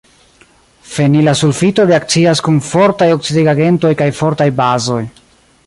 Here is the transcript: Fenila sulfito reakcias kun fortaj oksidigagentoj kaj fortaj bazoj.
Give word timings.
Fenila 0.93 1.35
sulfito 1.41 1.85
reakcias 1.91 2.41
kun 2.47 2.57
fortaj 2.71 3.11
oksidigagentoj 3.19 3.93
kaj 4.01 4.09
fortaj 4.23 4.49
bazoj. 4.63 5.01